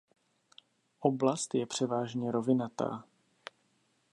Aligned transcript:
Oblast 0.99 1.53
je 1.55 1.65
převážné 1.65 2.31
rovinatá. 2.31 3.03